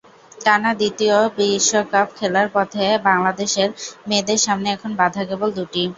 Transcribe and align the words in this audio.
টানা 0.41 0.71
দ্বিতীয় 0.73 1.17
বিশ্বকাপ 1.37 2.07
খেলার 2.17 2.47
পথে 2.55 2.85
বাংলাদেশের 3.07 3.69
মেয়েদের 4.07 4.39
সামনে 4.45 4.67
এখন 4.75 4.91
বাধা 4.99 5.21
কেবল 5.29 5.49
দুটি। 5.57 5.83